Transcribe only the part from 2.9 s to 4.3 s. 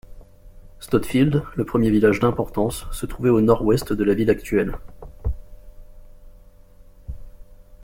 se trouvait au nord-ouest de la